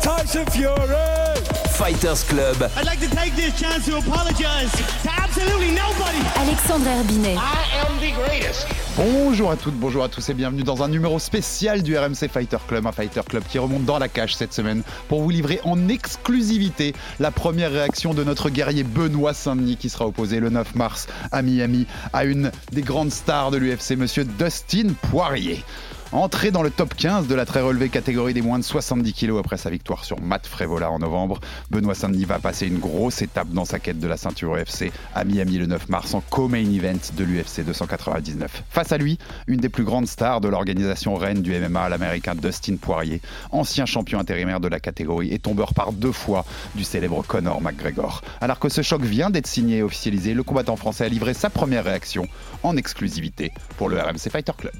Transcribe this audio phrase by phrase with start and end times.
[0.00, 1.38] Tyson Fury.
[1.78, 2.70] Fighters Club.
[2.76, 6.18] I'd like to take this chance to apologize to absolutely nobody.
[6.36, 7.36] Alexandre Herbinet.
[7.36, 8.66] I am the greatest.
[8.96, 12.56] Bonjour à toutes, bonjour à tous et bienvenue dans un numéro spécial du RMC Fighter
[12.66, 15.88] Club, un Fighter Club qui remonte dans la cage cette semaine pour vous livrer en
[15.88, 21.06] exclusivité la première réaction de notre guerrier Benoît Saint-Denis qui sera opposé le 9 mars
[21.30, 25.64] à Miami à une des grandes stars de l'UFC, monsieur Dustin Poirier.
[26.12, 29.38] Entré dans le top 15 de la très relevée catégorie des moins de 70 kilos
[29.38, 31.38] après sa victoire sur Matt Frévola en novembre,
[31.70, 35.24] Benoît Saint-Denis va passer une grosse étape dans sa quête de la ceinture UFC à
[35.24, 38.62] Miami le 9 mars en co-main event de l'UFC 299.
[38.70, 42.76] Face à lui, une des plus grandes stars de l'organisation reine du MMA, l'américain Dustin
[42.76, 47.60] Poirier, ancien champion intérimaire de la catégorie et tombeur par deux fois du célèbre Conor
[47.60, 48.22] McGregor.
[48.40, 51.50] Alors que ce choc vient d'être signé et officialisé, le combattant français a livré sa
[51.50, 52.26] première réaction
[52.62, 54.72] en exclusivité pour le RMC Fighter Club.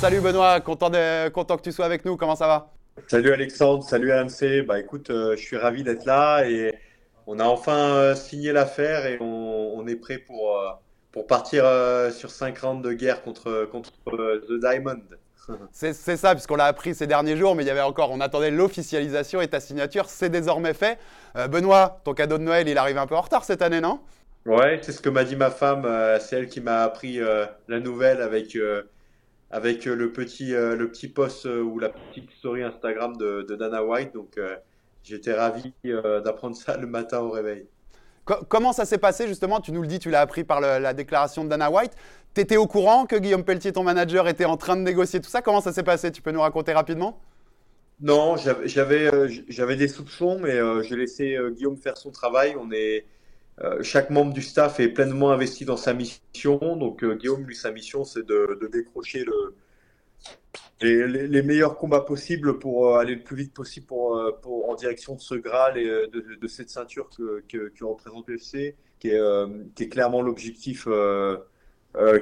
[0.00, 2.70] Salut Benoît, content, de- content que tu sois avec nous, comment ça va?
[3.08, 4.62] Salut Alexandre, salut AMC.
[4.66, 6.72] Bah écoute, euh, je suis ravi d'être là et
[7.26, 9.24] on a enfin euh, signé l'affaire et on,
[9.76, 10.70] on est prêt pour, euh,
[11.12, 11.64] pour partir
[12.12, 13.90] sur 5 rounds de guerre contre, contre
[14.48, 15.02] The Diamond.
[15.72, 18.50] C'est ça, puisqu'on l'a appris ces derniers jours, mais il y avait encore, on attendait
[18.50, 20.98] l'officialisation et ta signature, c'est désormais fait.
[21.50, 24.00] Benoît, ton cadeau de Noël, il arrive un peu en retard cette année, non?
[24.44, 25.86] Ouais, c'est ce que m'a dit ma femme.
[26.18, 27.20] c'est elle qui m'a appris
[27.68, 28.58] la nouvelle avec,
[29.50, 33.42] avec euh, le, petit, euh, le petit post euh, ou la petite story Instagram de,
[33.42, 34.12] de Dana White.
[34.14, 34.38] Donc
[35.02, 35.72] j'étais ravi
[36.24, 37.66] d'apprendre ça le matin au réveil.
[38.24, 39.60] Co- Comment ça s'est passé justement?
[39.60, 41.92] Tu nous le dis, tu l'as appris par le- la déclaration de Dana White.
[42.34, 45.40] T'étais au courant que Guillaume Pelletier, ton manager, était en train de négocier tout ça?
[45.42, 46.10] Comment ça s'est passé?
[46.12, 47.20] Tu peux nous raconter rapidement?
[47.98, 52.54] Non, j'avais euh, des soupçons, mais euh, j'ai laissé euh, Guillaume faire son travail.
[52.60, 53.06] On est
[53.62, 56.58] euh, chaque membre du staff est pleinement investi dans sa mission.
[56.76, 59.54] Donc euh, Guillaume, lui, sa mission, c'est de, décrocher le
[60.82, 65.34] les, meilleurs combats possibles pour euh, aller le plus vite possible en direction de ce
[65.34, 70.86] Graal et de, cette ceinture que, représente l'UFC, qui est clairement l'objectif.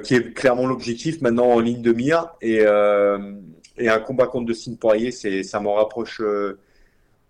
[0.03, 5.11] qui est clairement l'objectif maintenant en ligne de mire et, un combat contre Dustin Poirier,
[5.11, 6.21] ça m'en rapproche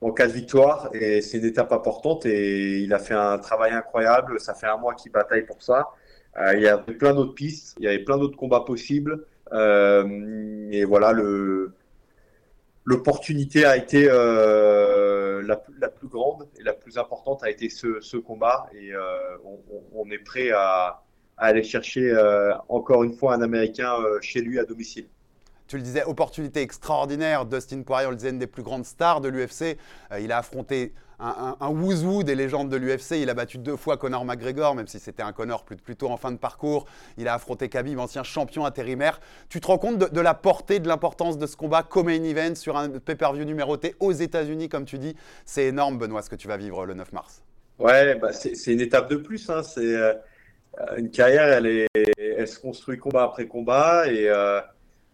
[0.01, 3.71] en cas de victoire et c'est une étape importante et il a fait un travail
[3.71, 4.39] incroyable.
[4.39, 5.87] Ça fait un mois qu'il bataille pour ça.
[6.37, 10.71] Euh, il y avait plein d'autres pistes, il y avait plein d'autres combats possibles Euh,
[10.71, 11.13] et voilà
[12.83, 18.67] l'opportunité a été euh, la, plus- grande et la plus importante a été ce, combat
[18.73, 18.91] et
[19.93, 21.03] on, est prêt à,
[21.37, 22.11] aller chercher
[22.69, 25.07] encore une fois un Américain chez lui à domicile.
[25.67, 27.45] Tu le disais, opportunité extraordinaire.
[27.45, 29.77] Dustin Poirier, on le disait, une des plus grandes stars de l'UFC.
[30.11, 33.11] Euh, il a affronté un, un, who des légendes de l'UFC.
[33.21, 36.31] Il a battu deux fois Conor McGregor, même si c'était un Conor plutôt en fin
[36.31, 36.85] de parcours.
[37.17, 39.19] Il a affronté Khabib, ancien champion intérimaire.
[39.49, 41.83] Tu te rends compte de, la portée, de l'importance de ce combat?
[41.83, 45.15] Comme main event sur un pay-per-view numéroté aux États-Unis, comme tu dis.
[45.45, 47.41] C'est énorme, Benoît, ce que tu vas vivre le 9 mars.
[47.79, 49.49] Ouais, bah c'est une étape de plus.
[49.49, 49.63] Hein.
[49.63, 50.13] C'est euh,
[50.97, 54.07] une carrière, elle se construit combat après combat.
[54.07, 54.61] Et euh,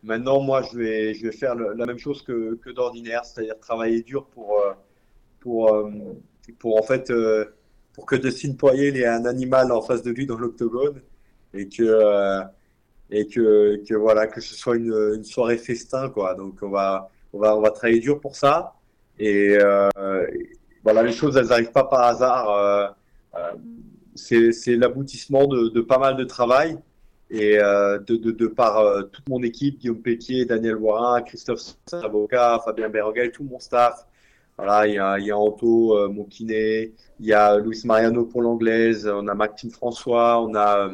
[0.03, 4.01] maintenant, moi, je vais, je vais faire la même chose que, que d'ordinaire, c'est-à-dire travailler
[4.01, 4.73] dur pour, euh,
[5.39, 5.91] pour, euh,
[6.59, 7.45] pour en fait, euh,
[7.93, 11.01] pour que Dustin Poirier ait un animal en face de lui dans l'octogone
[11.53, 12.41] et que,
[13.11, 16.35] et que, que voilà, que ce soit une, une soirée festin, quoi.
[16.35, 18.75] Donc, on va, on va, on va travailler dur pour ça.
[19.19, 19.89] Et euh,
[20.83, 22.49] voilà, les choses, elles n'arrivent pas par hasard.
[22.49, 22.87] Euh,
[24.15, 26.77] c'est c'est l'aboutissement de, de pas mal de travail
[27.31, 32.89] et euh, de, par euh, toute mon équipe, Guillaume Péquier, Daniel Warin, Christophe Savoca, Fabien
[32.89, 34.05] Berrogel, tout mon staff.
[34.57, 36.91] Voilà, il y a, y Anto, euh, mon kiné,
[37.21, 40.91] il y a Luis Mariano pour l'anglaise, on a Maxime François, on a,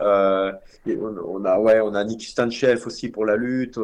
[0.00, 0.52] euh,
[0.86, 3.78] on, ouais, on a Nick Stanchef aussi pour la lutte.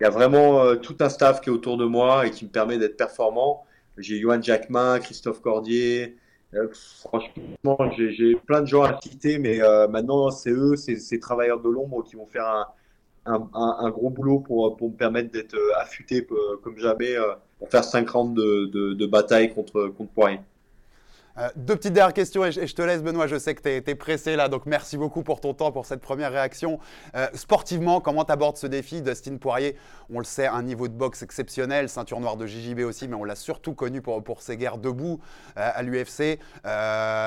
[0.00, 2.50] Il y a vraiment tout un staff qui est autour de moi et qui me
[2.50, 3.64] permet d'être performant.
[3.96, 6.16] J'ai Johan Jacquemin, Christophe Cordier.
[6.54, 6.68] Euh,
[7.00, 11.68] franchement, j'ai plein de gens à citer, mais euh, maintenant, c'est eux, ces travailleurs de
[11.68, 12.72] l'ombre qui vont faire
[13.26, 16.26] un, gros boulot pour, me permettre d'être euh, affûté
[16.62, 17.14] comme jamais
[17.58, 20.40] pour faire cinq rounds de, de, de bataille contre, contre Poirier.
[21.36, 23.94] Euh, deux petites dernières questions et je, te laisse Benoît, je sais que tu es,
[23.96, 26.78] pressé là, donc merci beaucoup pour ton temps, pour cette première réaction.
[27.16, 29.02] Euh, sportivement, comment tu ce défi?
[29.02, 29.76] Dustin Poirier,
[30.12, 33.24] on le sait, un niveau de boxe exceptionnel, ceinture noire de JJB aussi, mais on
[33.24, 35.20] l'a surtout connu pour, ses guerres debout
[35.56, 36.38] euh, à l'UFC.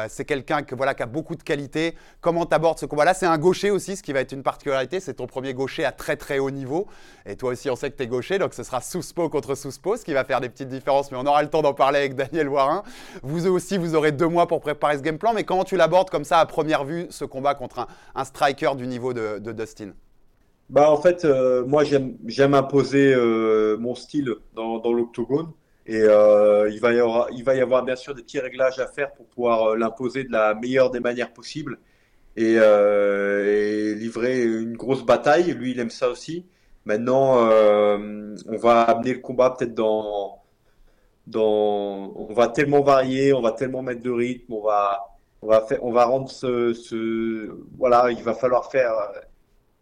[0.10, 1.96] C'est quelqu'un qui a beaucoup de qualité.
[2.22, 3.06] Comment tu ce combat?
[3.06, 5.84] Là, c'est un gaucher aussi, ce qui va être une particularité, c'est ton premier gaucher
[5.84, 6.88] à très très haut niveau.
[7.26, 9.98] Et toi aussi, on sait que tu es gaucher, donc ce sera Souspo contre Souspo,
[9.98, 12.16] ce qui va faire des petites différences, mais on aura le temps d'en parler avec
[12.16, 12.84] Daniel Warin.
[13.22, 16.10] Vous aussi, vous aurez deux mois pour préparer ce game plan, mais comment tu l'abordes
[16.10, 19.92] comme ça à première vue, ce combat contre un, striker du niveau de, Dustin?
[20.70, 25.52] Bah en fait, euh, moi j'aime imposer euh, mon style dans, l'octogone
[25.86, 28.80] et euh, il, va y avoir, il va y avoir bien sûr des petits réglages
[28.80, 31.80] à faire pour pouvoir l'imposer de la meilleure des manières possibles
[32.36, 35.54] et, et, livrer une grosse bataille.
[35.54, 36.46] Lui, il aime ça aussi.
[36.86, 40.42] Maintenant, on va amener le combat peut-être dans
[41.28, 45.62] dans, on va tellement varier, on va tellement mettre de rythme, on va, on va
[45.62, 48.94] faire, on va rendre ce, ce, voilà, il va falloir faire,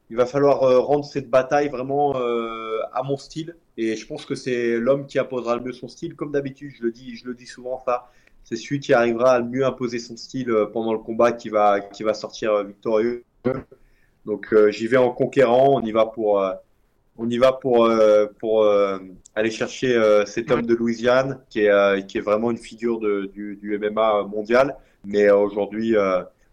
[0.09, 3.56] il va falloir euh, rendre cette bataille vraiment euh, à mon style.
[3.77, 6.71] Et je pense que c'est l'homme qui imposera le mieux son style, comme d'habitude.
[6.77, 8.09] Je le dis, je le dis souvent, ça.
[8.44, 11.50] C'est celui qui arrivera à le mieux imposer son style euh, pendant le combat qui
[11.50, 13.24] va, qui va sortir victorieux.
[14.25, 15.80] Donc j'y vais en conquérant.
[15.80, 16.44] On y va pour
[17.17, 18.97] on y va pour, euh, pour euh,
[19.35, 23.31] aller chercher euh, cet homme de Louisiane qui est, qui est vraiment une figure de,
[23.33, 24.75] du, du MMA mondial.
[25.06, 25.95] Mais aujourd'hui,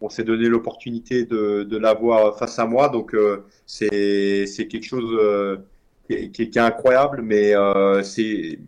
[0.00, 2.88] on s'est donné l'opportunité de, de l'avoir face à moi.
[2.90, 3.16] Donc
[3.66, 5.60] c'est quelque chose
[6.08, 7.22] qui, qui, qui, est incroyable.
[7.22, 7.54] Mais
[8.02, 8.58] c'est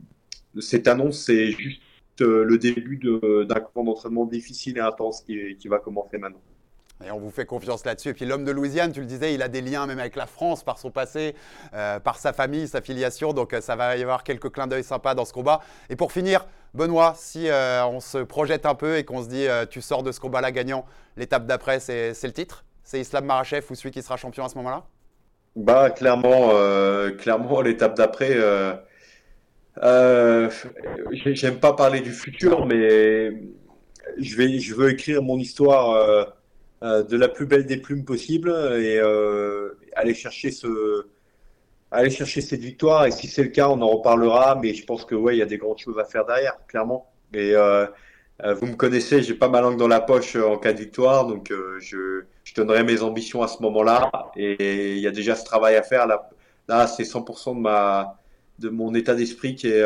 [0.58, 1.82] cette annonce, c'est juste
[2.20, 6.40] le début d'un camp d'entraînement difficile et intense qui, qui va commencer maintenant.
[7.06, 8.10] Et on vous fait confiance là-dessus.
[8.10, 10.26] Et puis l'homme de Louisiane, tu le disais, il a des liens même avec la
[10.26, 11.34] France par son passé,
[11.74, 13.32] euh, par sa famille, sa filiation.
[13.32, 15.60] Donc euh, ça va y avoir quelques clins d'œil sympas dans ce combat.
[15.90, 19.46] Et pour finir, Benoît, si euh, on se projette un peu et qu'on se dit
[19.70, 20.86] tu sors de ce combat-là gagnant,
[21.16, 22.64] l'étape d'après, c'est le titre?
[22.82, 24.84] C'est Islam Marachev ou celui qui sera champion à ce moment-là?
[25.56, 26.50] Bah clairement,
[27.18, 28.36] clairement l'étape d'après.
[31.22, 33.30] J'aime pas parler du futur, mais
[34.18, 36.34] je, vais, je veux écrire mon histoire
[36.82, 41.06] de la plus belle des plumes possible et euh, aller chercher ce
[41.90, 45.04] aller chercher cette victoire et si c'est le cas on en reparlera mais je pense
[45.04, 47.10] que ouais il y a des grandes choses à faire derrière clairement.
[47.32, 47.86] Et euh,
[48.42, 51.52] vous me connaissez j'ai pas ma langue dans la poche en cas de victoire donc
[51.78, 55.76] je, je donnerai mes ambitions à ce moment-là et il y a déjà ce travail
[55.76, 56.06] à faire.
[56.06, 56.28] Là
[56.68, 58.18] là c'est 100% de ma
[58.58, 59.82] de mon état d'esprit qui est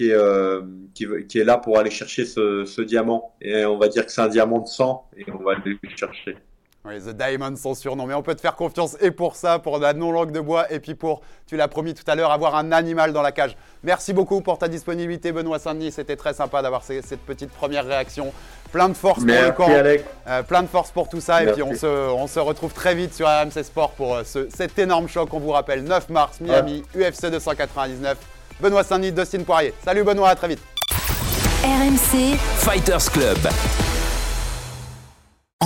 [0.00, 0.62] qui est, euh,
[0.94, 3.34] qui, qui, est là pour aller chercher ce, ce, diamant.
[3.42, 5.88] Et on va dire que c'est un diamant de sang et on va aller le
[5.94, 6.38] chercher.
[6.86, 8.06] Oui, The Diamond, son surnom.
[8.06, 10.80] Mais on peut te faire confiance et pour ça, pour la non-langue de bois, et
[10.80, 13.58] puis pour, tu l'as promis tout à l'heure, avoir un animal dans la cage.
[13.84, 15.92] Merci beaucoup pour ta disponibilité, Benoît Saint-Denis.
[15.92, 18.32] C'était très sympa d'avoir cette petite première réaction.
[18.72, 19.78] Plein de force Merci, pour le camp.
[19.78, 20.04] Alex.
[20.28, 21.42] Euh, plein de force pour tout ça.
[21.42, 21.50] Merci.
[21.50, 24.48] Et puis on se, on se retrouve très vite sur RMC Sport pour euh, ce,
[24.48, 25.28] cet énorme choc.
[25.34, 26.82] On vous rappelle, 9 mars, Miami.
[26.96, 28.16] UFC 299.
[28.60, 29.74] Benoît Saint-Denis, Dustin Poirier.
[29.84, 30.60] Salut Benoît, à très vite.
[31.64, 33.38] RMC Fighters Club.